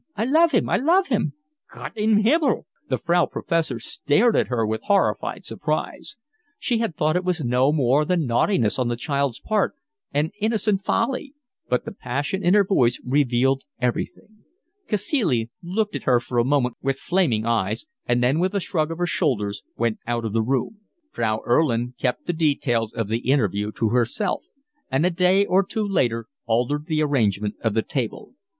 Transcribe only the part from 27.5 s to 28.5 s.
of the table.